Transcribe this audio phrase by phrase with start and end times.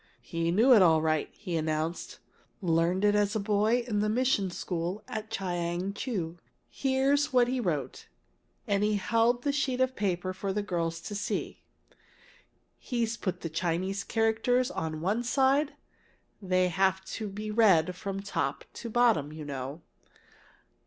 [0.23, 2.17] "He knew it all right!" he announced.
[2.59, 6.39] "Learned it as a boy in the mission school at Chiang chiu.
[6.71, 8.07] Here's what he wrote."
[8.65, 11.61] And he held the sheet of paper for the girls to see.
[12.79, 15.75] "He's put the Chinese characters at one side.
[16.41, 19.81] They have to be read from top to bottom, you know.